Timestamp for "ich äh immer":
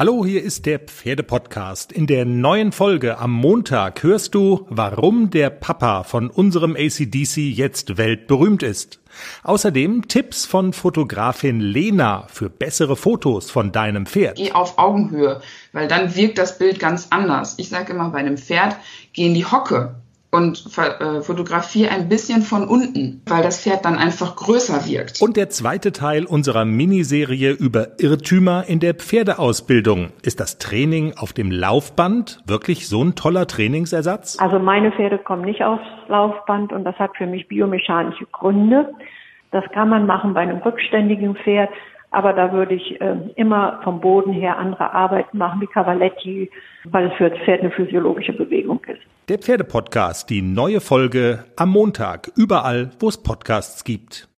42.74-43.80